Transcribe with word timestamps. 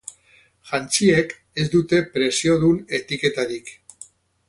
Jantziek 0.69 1.35
ez 1.59 1.67
dute 1.75 2.01
preziodun 2.17 2.83
etiketarik 3.01 3.75